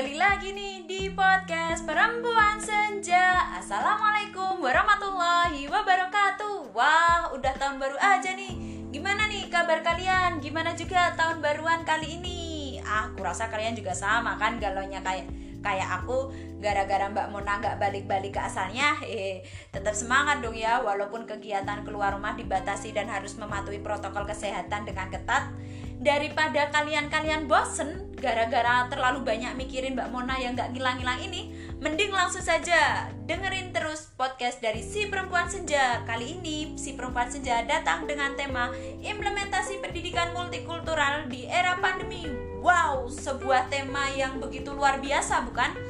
kembali 0.00 0.16
lagi 0.16 0.56
nih 0.56 0.88
di 0.88 1.02
podcast 1.12 1.84
Perempuan 1.84 2.56
Senja. 2.56 3.52
Assalamualaikum 3.60 4.56
warahmatullahi 4.56 5.68
wabarakatuh. 5.68 6.72
Wah, 6.72 7.28
udah 7.36 7.52
tahun 7.60 7.76
baru 7.76 8.00
aja 8.00 8.32
nih. 8.32 8.88
Gimana 8.96 9.28
nih 9.28 9.52
kabar 9.52 9.84
kalian? 9.84 10.40
Gimana 10.40 10.72
juga 10.72 11.12
tahun 11.20 11.44
baruan 11.44 11.84
kali 11.84 12.16
ini? 12.16 12.40
Ah, 12.80 13.12
aku 13.12 13.20
rasa 13.20 13.52
kalian 13.52 13.76
juga 13.76 13.92
sama 13.92 14.40
kan 14.40 14.56
galonya 14.56 15.04
kayak 15.04 15.28
kayak 15.60 16.00
aku. 16.00 16.32
Gara-gara 16.64 17.12
Mbak 17.12 17.28
Mona 17.28 17.60
nggak 17.60 17.76
balik-balik 17.76 18.32
ke 18.32 18.40
asalnya 18.40 18.96
eh 19.04 19.44
tetap 19.68 19.92
semangat 19.92 20.40
dong 20.40 20.56
ya. 20.56 20.80
Walaupun 20.80 21.28
kegiatan 21.28 21.84
keluar 21.84 22.16
rumah 22.16 22.32
dibatasi 22.40 22.96
dan 22.96 23.12
harus 23.12 23.36
mematuhi 23.36 23.84
protokol 23.84 24.24
kesehatan 24.24 24.88
dengan 24.88 25.12
ketat 25.12 25.52
daripada 26.00 26.72
kalian-kalian 26.72 27.44
bosen 27.44 28.08
gara-gara 28.16 28.88
terlalu 28.88 29.20
banyak 29.24 29.52
mikirin 29.56 29.96
Mbak 29.96 30.08
Mona 30.12 30.36
yang 30.40 30.56
gak 30.56 30.72
ngilang-ngilang 30.72 31.20
ini 31.24 31.52
mending 31.80 32.12
langsung 32.12 32.40
saja 32.40 33.08
dengerin 33.28 33.72
terus 33.72 34.12
podcast 34.16 34.64
dari 34.64 34.80
Si 34.80 35.08
Perempuan 35.08 35.48
Senja 35.48 36.00
kali 36.08 36.40
ini 36.40 36.76
Si 36.80 36.96
Perempuan 36.96 37.28
Senja 37.28 37.64
datang 37.68 38.08
dengan 38.08 38.32
tema 38.36 38.72
implementasi 39.00 39.80
pendidikan 39.84 40.32
multikultural 40.32 41.28
di 41.28 41.48
era 41.48 41.76
pandemi 41.80 42.28
wow 42.60 43.08
sebuah 43.08 43.68
tema 43.72 44.08
yang 44.16 44.40
begitu 44.40 44.72
luar 44.72 45.00
biasa 45.00 45.44
bukan? 45.48 45.89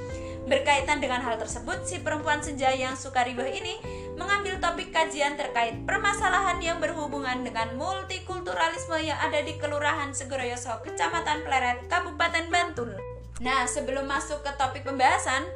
Berkaitan 0.51 0.99
dengan 0.99 1.23
hal 1.23 1.39
tersebut, 1.39 1.87
si 1.87 2.03
perempuan 2.03 2.43
senja 2.43 2.75
yang 2.75 2.99
suka 2.99 3.23
ribah 3.23 3.47
ini 3.47 3.79
mengambil 4.19 4.59
topik 4.59 4.91
kajian 4.91 5.39
terkait 5.39 5.79
permasalahan 5.87 6.59
yang 6.59 6.83
berhubungan 6.83 7.47
dengan 7.47 7.79
multikulturalisme 7.79 8.99
yang 8.99 9.15
ada 9.23 9.47
di 9.47 9.55
Kelurahan 9.63 10.11
Segoroyoso, 10.11 10.83
Kecamatan 10.83 11.47
Pleret, 11.47 11.87
Kabupaten 11.87 12.51
Bantul. 12.51 12.99
Nah, 13.39 13.71
sebelum 13.71 14.11
masuk 14.11 14.43
ke 14.43 14.51
topik 14.59 14.83
pembahasan, 14.83 15.47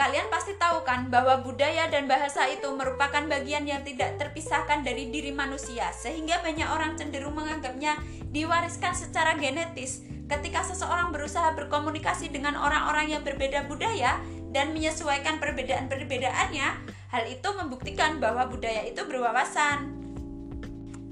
kalian 0.00 0.32
pasti 0.32 0.56
tahu 0.56 0.80
kan 0.80 1.12
bahwa 1.12 1.44
budaya 1.44 1.84
dan 1.92 2.08
bahasa 2.08 2.48
itu 2.48 2.72
merupakan 2.72 3.28
bagian 3.28 3.68
yang 3.68 3.84
tidak 3.84 4.16
terpisahkan 4.16 4.80
dari 4.80 5.12
diri 5.12 5.28
manusia, 5.28 5.92
sehingga 5.92 6.40
banyak 6.40 6.72
orang 6.72 6.96
cenderung 6.96 7.36
menganggapnya 7.36 8.00
diwariskan 8.32 8.96
secara 8.96 9.36
genetis. 9.36 10.08
Ketika 10.28 10.60
seseorang 10.60 11.08
berusaha 11.08 11.56
berkomunikasi 11.56 12.28
dengan 12.28 12.52
orang-orang 12.52 13.16
yang 13.16 13.24
berbeda 13.24 13.64
budaya, 13.64 14.20
dan 14.48 14.72
menyesuaikan 14.72 15.36
perbedaan-perbedaannya, 15.40 16.68
hal 17.12 17.24
itu 17.28 17.48
membuktikan 17.52 18.20
bahwa 18.20 18.48
budaya 18.48 18.84
itu 18.88 19.00
berwawasan. 19.04 19.92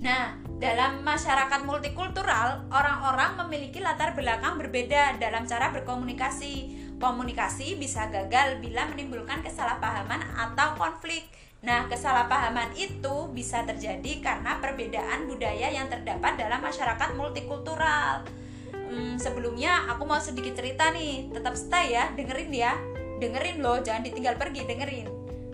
Nah, 0.01 0.37
dalam 0.57 1.05
masyarakat 1.05 1.69
multikultural, 1.69 2.65
orang-orang 2.73 3.37
memiliki 3.45 3.81
latar 3.81 4.17
belakang 4.17 4.57
berbeda 4.57 5.21
dalam 5.21 5.45
cara 5.45 5.73
berkomunikasi. 5.73 6.85
Komunikasi 6.97 7.77
bisa 7.77 8.09
gagal 8.09 8.57
bila 8.65 8.89
menimbulkan 8.89 9.45
kesalahpahaman 9.45 10.33
atau 10.33 10.81
konflik. 10.81 11.29
Nah, 11.61 11.85
kesalahpahaman 11.93 12.73
itu 12.73 13.29
bisa 13.37 13.69
terjadi 13.69 14.25
karena 14.25 14.57
perbedaan 14.65 15.29
budaya 15.29 15.69
yang 15.69 15.93
terdapat 15.93 16.41
dalam 16.41 16.65
masyarakat 16.65 17.13
multikultural. 17.21 18.25
Hmm, 18.73 19.21
sebelumnya 19.21 19.85
aku 19.93 20.09
mau 20.09 20.21
sedikit 20.23 20.57
cerita 20.57 20.89
nih, 20.95 21.29
tetap 21.35 21.53
stay 21.59 21.99
ya, 21.99 22.09
dengerin 22.17 22.53
ya 22.55 22.96
dengerin 23.19 23.59
loh 23.65 23.81
jangan 23.81 24.05
ditinggal 24.05 24.37
pergi 24.37 24.63
dengerin. 24.65 25.09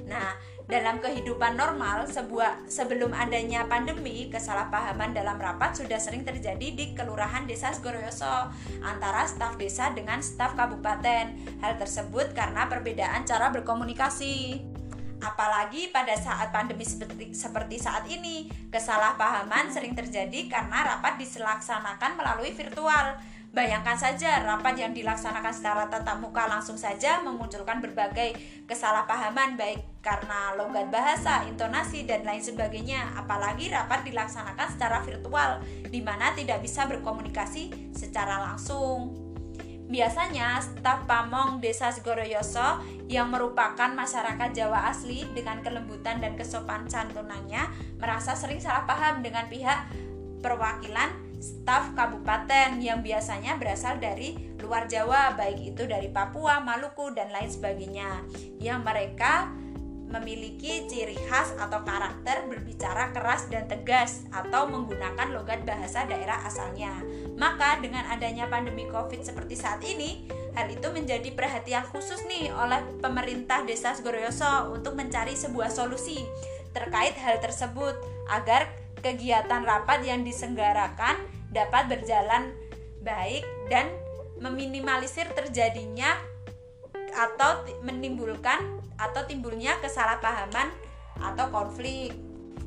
Nah 0.08 0.34
dalam 0.72 1.02
kehidupan 1.02 1.58
normal 1.58 2.06
sebuah 2.06 2.70
sebelum 2.70 3.12
adanya 3.12 3.66
pandemi 3.66 4.30
kesalahpahaman 4.30 5.12
dalam 5.12 5.36
rapat 5.36 5.76
sudah 5.76 5.98
sering 5.98 6.22
terjadi 6.22 6.72
di 6.72 6.96
kelurahan 6.96 7.44
desa 7.44 7.74
Segoroyoso 7.74 8.48
antara 8.80 9.26
staf 9.26 9.58
desa 9.58 9.90
dengan 9.92 10.22
staf 10.24 10.54
kabupaten. 10.54 11.58
Hal 11.60 11.76
tersebut 11.76 12.32
karena 12.32 12.70
perbedaan 12.70 13.26
cara 13.26 13.50
berkomunikasi. 13.52 14.64
Apalagi 15.22 15.94
pada 15.94 16.18
saat 16.18 16.50
pandemi 16.50 16.82
seperti, 16.82 17.30
seperti 17.30 17.78
saat 17.78 18.02
ini 18.10 18.50
kesalahpahaman 18.74 19.70
sering 19.70 19.94
terjadi 19.94 20.50
karena 20.50 20.82
rapat 20.82 21.14
dilaksanakan 21.22 22.18
melalui 22.18 22.50
virtual 22.50 23.22
Bayangkan 23.52 24.00
saja 24.00 24.40
rapat 24.48 24.80
yang 24.80 24.96
dilaksanakan 24.96 25.52
secara 25.52 25.84
tatap 25.92 26.24
muka 26.24 26.48
langsung 26.48 26.80
saja 26.80 27.20
memunculkan 27.20 27.84
berbagai 27.84 28.32
kesalahpahaman 28.64 29.60
baik 29.60 30.00
karena 30.00 30.56
logat 30.56 30.88
bahasa, 30.88 31.44
intonasi 31.44 32.08
dan 32.08 32.24
lain 32.24 32.40
sebagainya. 32.40 33.12
Apalagi 33.12 33.68
rapat 33.68 34.08
dilaksanakan 34.08 34.68
secara 34.72 35.04
virtual 35.04 35.60
di 35.84 36.00
mana 36.00 36.32
tidak 36.32 36.64
bisa 36.64 36.88
berkomunikasi 36.88 37.92
secara 37.92 38.40
langsung. 38.40 39.12
Biasanya 39.92 40.56
staf 40.64 41.04
pamong 41.04 41.60
Desa 41.60 41.92
Segoroyoso 41.92 42.80
yang 43.12 43.28
merupakan 43.28 43.92
masyarakat 43.92 44.56
Jawa 44.56 44.88
asli 44.88 45.28
dengan 45.36 45.60
kelembutan 45.60 46.24
dan 46.24 46.40
kesopan 46.40 46.88
santunannya 46.88 47.68
merasa 48.00 48.32
sering 48.32 48.64
salah 48.64 48.88
paham 48.88 49.20
dengan 49.20 49.44
pihak 49.52 49.92
perwakilan 50.40 51.31
staf 51.42 51.92
kabupaten 51.98 52.78
yang 52.78 53.02
biasanya 53.02 53.58
berasal 53.58 53.98
dari 53.98 54.54
luar 54.62 54.86
Jawa, 54.86 55.34
baik 55.34 55.74
itu 55.74 55.90
dari 55.90 56.06
Papua, 56.06 56.62
Maluku, 56.62 57.10
dan 57.10 57.34
lain 57.34 57.50
sebagainya, 57.50 58.22
yang 58.62 58.86
mereka 58.86 59.50
memiliki 60.12 60.84
ciri 60.86 61.16
khas 61.26 61.56
atau 61.56 61.80
karakter 61.82 62.44
berbicara 62.44 63.16
keras 63.16 63.48
dan 63.48 63.64
tegas 63.64 64.28
atau 64.28 64.68
menggunakan 64.68 65.32
logat 65.32 65.64
bahasa 65.64 66.04
daerah 66.04 66.44
asalnya. 66.44 66.92
Maka 67.40 67.80
dengan 67.80 68.04
adanya 68.12 68.46
pandemi 68.46 68.84
Covid 68.86 69.24
seperti 69.24 69.56
saat 69.56 69.80
ini, 69.82 70.28
hal 70.52 70.68
itu 70.68 70.92
menjadi 70.92 71.32
perhatian 71.32 71.88
khusus 71.88 72.20
nih 72.28 72.52
oleh 72.52 72.84
pemerintah 73.00 73.64
Desa 73.64 73.96
Segoroyoso 73.96 74.70
untuk 74.70 74.94
mencari 74.94 75.32
sebuah 75.32 75.72
solusi 75.72 76.20
terkait 76.76 77.16
hal 77.16 77.40
tersebut 77.40 77.96
agar 78.28 78.68
kegiatan 79.00 79.64
rapat 79.64 80.04
yang 80.04 80.22
disenggarakan 80.22 81.31
dapat 81.52 81.88
berjalan 81.92 82.52
baik 83.04 83.44
dan 83.68 83.92
meminimalisir 84.40 85.28
terjadinya 85.36 86.16
atau 87.12 87.62
menimbulkan 87.84 88.80
atau 88.96 89.22
timbulnya 89.28 89.76
kesalahpahaman 89.84 90.72
atau 91.20 91.46
konflik. 91.52 92.16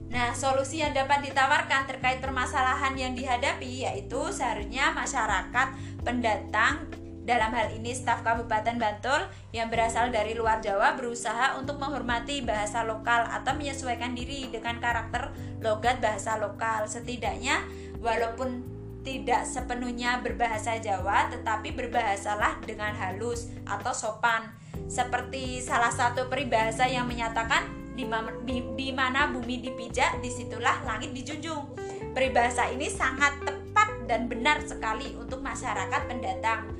Nah, 0.06 0.32
solusi 0.38 0.86
yang 0.86 0.94
dapat 0.94 1.26
ditawarkan 1.26 1.90
terkait 1.90 2.22
permasalahan 2.22 2.94
yang 2.94 3.14
dihadapi 3.18 3.90
yaitu 3.90 4.22
seharusnya 4.30 4.94
masyarakat 4.94 5.68
pendatang 6.06 6.88
dalam 7.26 7.50
hal 7.58 7.74
ini 7.74 7.90
staf 7.90 8.22
Kabupaten 8.22 8.78
Bantul 8.78 9.18
yang 9.50 9.74
berasal 9.74 10.14
dari 10.14 10.38
luar 10.38 10.62
Jawa 10.62 10.94
berusaha 10.94 11.58
untuk 11.58 11.82
menghormati 11.82 12.46
bahasa 12.46 12.86
lokal 12.86 13.26
atau 13.26 13.58
menyesuaikan 13.58 14.14
diri 14.14 14.46
dengan 14.54 14.78
karakter 14.78 15.34
logat 15.66 15.98
bahasa 15.98 16.38
lokal. 16.38 16.86
Setidaknya 16.86 17.66
walaupun 17.98 18.75
tidak 19.06 19.46
sepenuhnya 19.46 20.20
berbahasa 20.26 20.82
Jawa 20.82 21.30
tetapi 21.30 21.78
berbahasalah 21.78 22.66
dengan 22.66 22.92
halus 22.98 23.54
atau 23.70 23.94
sopan. 23.94 24.50
Seperti 24.90 25.62
salah 25.62 25.94
satu 25.94 26.26
peribahasa 26.28 26.90
yang 26.90 27.06
menyatakan 27.06 27.70
di, 27.96 28.92
mana 28.92 29.32
bumi 29.32 29.64
dipijak 29.64 30.20
di 30.20 30.28
situlah 30.28 30.84
langit 30.84 31.16
dijunjung. 31.16 31.72
Peribahasa 32.12 32.68
ini 32.74 32.92
sangat 32.92 33.40
tepat 33.46 34.10
dan 34.10 34.28
benar 34.28 34.60
sekali 34.66 35.16
untuk 35.16 35.40
masyarakat 35.40 36.02
pendatang 36.10 36.74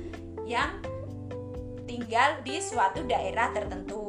yang 0.44 0.76
tinggal 1.88 2.42
di 2.44 2.60
suatu 2.60 3.06
daerah 3.06 3.54
tertentu. 3.54 4.05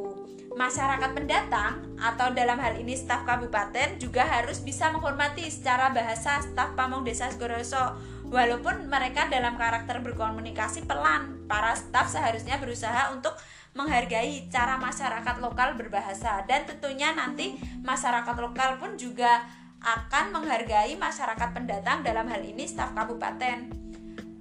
Masyarakat 0.58 1.14
pendatang 1.14 1.78
atau 2.02 2.34
dalam 2.34 2.58
hal 2.58 2.74
ini 2.82 2.98
staf 2.98 3.22
kabupaten 3.22 3.94
juga 4.02 4.26
harus 4.26 4.58
bisa 4.58 4.90
menghormati 4.90 5.46
secara 5.46 5.94
bahasa 5.94 6.42
staf 6.42 6.74
pamong 6.74 7.06
desa 7.06 7.30
Segoroso. 7.30 7.94
Walaupun 8.26 8.90
mereka 8.90 9.30
dalam 9.30 9.54
karakter 9.54 10.02
berkomunikasi 10.02 10.82
pelan, 10.90 11.46
para 11.46 11.78
staf 11.78 12.10
seharusnya 12.10 12.58
berusaha 12.58 13.14
untuk 13.14 13.38
menghargai 13.78 14.50
cara 14.50 14.82
masyarakat 14.82 15.38
lokal 15.38 15.78
berbahasa 15.78 16.42
dan 16.50 16.66
tentunya 16.66 17.14
nanti 17.14 17.54
masyarakat 17.86 18.34
lokal 18.42 18.82
pun 18.82 18.98
juga 18.98 19.46
akan 19.78 20.42
menghargai 20.42 20.98
masyarakat 20.98 21.54
pendatang 21.54 22.02
dalam 22.02 22.26
hal 22.26 22.42
ini 22.42 22.66
staf 22.66 22.98
kabupaten. 22.98 23.70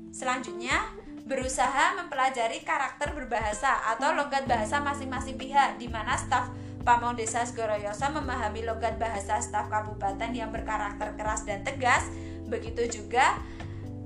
Selanjutnya, 0.09 0.81
berusaha 1.27 1.99
mempelajari 1.99 2.63
karakter 2.63 3.11
berbahasa 3.11 3.83
atau 3.93 4.15
logat 4.15 4.47
bahasa 4.47 4.79
masing-masing 4.79 5.35
pihak 5.35 5.75
di 5.75 5.91
mana 5.91 6.15
staf 6.15 6.47
Pamong 6.87 7.19
Desa 7.19 7.43
Segoroyoso 7.43 8.07
memahami 8.15 8.63
logat 8.63 8.95
bahasa 8.95 9.43
staf 9.43 9.67
kabupaten 9.67 10.31
yang 10.31 10.55
berkarakter 10.55 11.19
keras 11.19 11.43
dan 11.43 11.59
tegas, 11.67 12.07
begitu 12.47 13.03
juga 13.03 13.35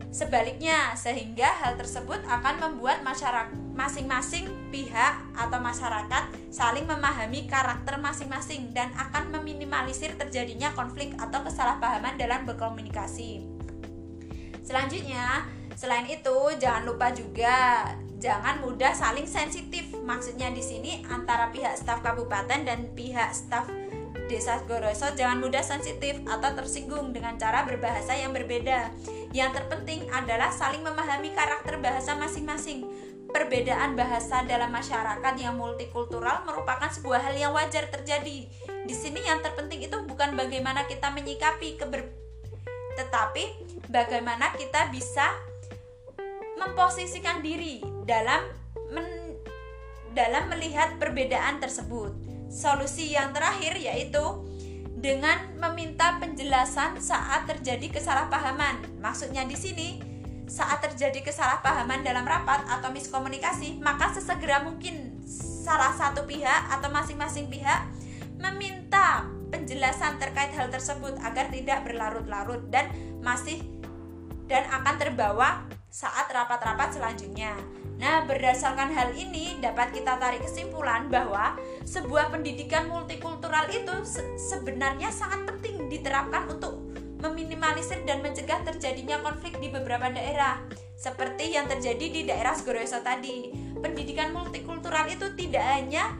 sebaliknya 0.10 0.98
sehingga 0.98 1.46
hal 1.62 1.78
tersebut 1.78 2.26
akan 2.26 2.58
membuat 2.58 3.06
masyarakat 3.06 3.54
masing-masing 3.72 4.50
pihak 4.74 5.14
atau 5.38 5.62
masyarakat 5.62 6.24
saling 6.50 6.84
memahami 6.90 7.48
karakter 7.48 8.02
masing-masing 8.02 8.74
dan 8.74 8.92
akan 8.98 9.30
meminimalisir 9.30 10.18
terjadinya 10.18 10.74
konflik 10.74 11.14
atau 11.22 11.46
kesalahpahaman 11.46 12.18
dalam 12.18 12.44
berkomunikasi. 12.50 13.46
Selanjutnya, 14.66 15.48
Selain 15.82 16.06
itu, 16.06 16.38
jangan 16.62 16.86
lupa 16.86 17.10
juga 17.10 17.90
jangan 18.22 18.62
mudah 18.62 18.94
saling 18.94 19.26
sensitif. 19.26 19.90
Maksudnya 20.06 20.54
di 20.54 20.62
sini 20.62 21.02
antara 21.10 21.50
pihak 21.50 21.74
staf 21.74 22.06
kabupaten 22.06 22.62
dan 22.62 22.94
pihak 22.94 23.34
staf 23.34 23.66
desa 24.30 24.62
Goroso 24.70 25.10
jangan 25.18 25.42
mudah 25.42 25.66
sensitif 25.66 26.22
atau 26.30 26.54
tersinggung 26.54 27.10
dengan 27.18 27.34
cara 27.42 27.66
berbahasa 27.66 28.14
yang 28.14 28.30
berbeda. 28.30 28.94
Yang 29.34 29.58
terpenting 29.58 30.06
adalah 30.14 30.54
saling 30.54 30.86
memahami 30.86 31.34
karakter 31.34 31.82
bahasa 31.82 32.14
masing-masing. 32.14 32.86
Perbedaan 33.34 33.98
bahasa 33.98 34.46
dalam 34.46 34.70
masyarakat 34.70 35.34
yang 35.42 35.58
multikultural 35.58 36.46
merupakan 36.46 36.94
sebuah 36.94 37.26
hal 37.26 37.34
yang 37.34 37.58
wajar 37.58 37.90
terjadi. 37.90 38.46
Di 38.86 38.94
sini 38.94 39.26
yang 39.26 39.42
terpenting 39.42 39.82
itu 39.82 39.98
bukan 40.06 40.38
bagaimana 40.38 40.86
kita 40.86 41.10
menyikapi 41.10 41.74
keber 41.82 42.22
tetapi 42.92 43.56
bagaimana 43.88 44.52
kita 44.60 44.92
bisa 44.92 45.32
memposisikan 46.62 47.42
diri 47.42 47.82
dalam 48.06 48.46
men, 48.94 49.34
dalam 50.14 50.54
melihat 50.54 51.02
perbedaan 51.02 51.58
tersebut. 51.58 52.14
Solusi 52.52 53.16
yang 53.18 53.34
terakhir 53.34 53.80
yaitu 53.80 54.46
dengan 55.02 55.58
meminta 55.58 56.22
penjelasan 56.22 57.02
saat 57.02 57.50
terjadi 57.50 57.90
kesalahpahaman. 57.98 59.02
Maksudnya 59.02 59.50
di 59.50 59.58
sini 59.58 59.90
saat 60.46 60.84
terjadi 60.84 61.26
kesalahpahaman 61.26 62.06
dalam 62.06 62.28
rapat 62.28 62.62
atau 62.70 62.94
miskomunikasi, 62.94 63.82
maka 63.82 64.14
sesegera 64.14 64.62
mungkin 64.62 65.24
salah 65.64 65.96
satu 65.96 66.28
pihak 66.28 66.70
atau 66.70 66.92
masing-masing 66.92 67.48
pihak 67.50 67.88
meminta 68.38 69.26
penjelasan 69.50 70.20
terkait 70.20 70.52
hal 70.54 70.68
tersebut 70.68 71.16
agar 71.24 71.48
tidak 71.50 71.86
berlarut-larut 71.88 72.68
dan 72.68 72.90
masih 73.24 73.62
dan 74.50 74.68
akan 74.68 74.96
terbawa 75.00 75.64
saat 75.92 76.32
rapat-rapat 76.32 76.96
selanjutnya. 76.96 77.52
Nah, 78.00 78.24
berdasarkan 78.24 78.96
hal 78.96 79.12
ini 79.14 79.60
dapat 79.60 79.92
kita 79.92 80.18
tarik 80.18 80.42
kesimpulan 80.42 81.12
bahwa 81.12 81.60
sebuah 81.84 82.32
pendidikan 82.32 82.88
multikultural 82.88 83.68
itu 83.70 83.92
se 84.08 84.24
sebenarnya 84.40 85.12
sangat 85.12 85.52
penting 85.52 85.92
diterapkan 85.92 86.48
untuk 86.48 86.80
meminimalisir 87.22 88.02
dan 88.08 88.24
mencegah 88.26 88.66
terjadinya 88.66 89.22
konflik 89.22 89.60
di 89.60 89.70
beberapa 89.70 90.10
daerah. 90.10 90.64
Seperti 90.98 91.54
yang 91.54 91.70
terjadi 91.70 92.08
di 92.10 92.22
daerah 92.26 92.56
Segoroso 92.56 93.04
tadi. 93.06 93.54
Pendidikan 93.78 94.34
multikultural 94.34 95.06
itu 95.12 95.30
tidak 95.38 95.66
hanya 95.76 96.18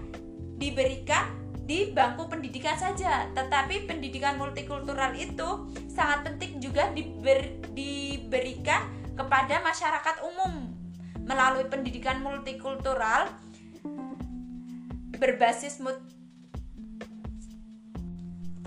diberikan 0.60 1.32
di 1.66 1.90
bangku 1.96 2.28
pendidikan 2.28 2.76
saja, 2.76 3.30
tetapi 3.34 3.88
pendidikan 3.88 4.36
multikultural 4.36 5.16
itu 5.16 5.72
sangat 5.90 6.28
penting 6.28 6.60
juga 6.60 6.90
diber, 6.92 7.64
diberikan 7.72 9.01
kepada 9.16 9.60
masyarakat 9.64 10.16
umum 10.24 10.72
melalui 11.26 11.68
pendidikan 11.70 12.20
multikultural 12.24 13.30
berbasis 15.22 15.78
mut 15.84 16.00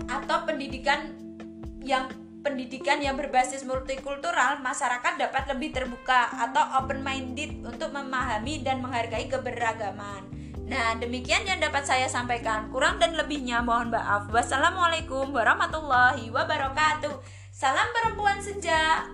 atau 0.05 0.37
pendidikan 0.47 1.11
yang 1.83 2.07
pendidikan 2.45 3.01
yang 3.01 3.17
berbasis 3.17 3.65
multikultural 3.65 4.61
masyarakat 4.61 5.17
dapat 5.17 5.49
lebih 5.49 5.73
terbuka 5.73 6.29
atau 6.29 6.61
open 6.77 7.01
minded 7.01 7.57
untuk 7.65 7.89
memahami 7.89 8.61
dan 8.61 8.85
menghargai 8.85 9.25
keberagaman. 9.25 10.29
Nah, 10.65 10.97
demikian 10.97 11.45
yang 11.45 11.61
dapat 11.61 11.85
saya 11.85 12.09
sampaikan. 12.09 12.69
Kurang 12.73 12.97
dan 12.97 13.13
lebihnya 13.17 13.61
mohon 13.61 13.93
maaf. 13.93 14.29
Wassalamualaikum 14.29 15.29
warahmatullahi 15.29 16.29
wabarakatuh. 16.33 17.13
Salam 17.53 17.89
perempuan 17.93 18.41
senja. 18.41 19.09